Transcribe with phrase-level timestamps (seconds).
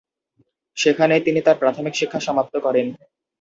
[0.77, 2.87] সেখানেই তিনি তার প্রাথমিক শিক্ষা সমাপ্ত করেন।